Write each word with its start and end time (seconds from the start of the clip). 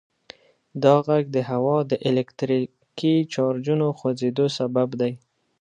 دا 0.83 0.95
غږ 1.07 1.23
د 1.35 1.37
هوا 1.49 1.77
د 1.91 1.93
الکتریکي 2.09 3.15
چارجونو 3.33 3.85
د 3.91 3.95
خوځیدو 3.99 4.45
سبب 4.57 4.89
دی. 5.01 5.13